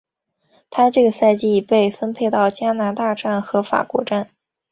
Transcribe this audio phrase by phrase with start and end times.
[0.71, 4.31] 她这个赛季被分配到加拿大站和法国站。